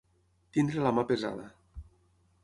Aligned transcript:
Tenir 0.55 0.79
la 0.85 0.93
mà 0.99 1.03
pesada. 1.11 1.45